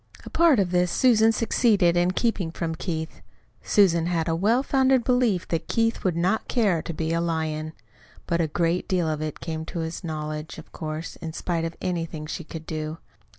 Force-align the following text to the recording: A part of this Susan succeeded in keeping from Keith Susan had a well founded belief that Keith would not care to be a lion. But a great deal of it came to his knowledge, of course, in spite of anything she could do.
A 0.25 0.31
part 0.31 0.57
of 0.59 0.71
this 0.71 0.89
Susan 0.91 1.31
succeeded 1.31 1.95
in 1.95 2.09
keeping 2.09 2.49
from 2.49 2.73
Keith 2.73 3.21
Susan 3.61 4.07
had 4.07 4.27
a 4.27 4.35
well 4.35 4.63
founded 4.63 5.03
belief 5.03 5.47
that 5.49 5.67
Keith 5.67 6.03
would 6.03 6.15
not 6.15 6.47
care 6.47 6.81
to 6.81 6.91
be 6.91 7.13
a 7.13 7.21
lion. 7.21 7.73
But 8.25 8.41
a 8.41 8.47
great 8.47 8.87
deal 8.87 9.07
of 9.07 9.21
it 9.21 9.39
came 9.41 9.63
to 9.65 9.81
his 9.81 10.03
knowledge, 10.03 10.57
of 10.57 10.71
course, 10.71 11.17
in 11.17 11.33
spite 11.33 11.65
of 11.65 11.77
anything 11.83 12.25
she 12.25 12.43
could 12.43 12.65
do. 12.65 12.97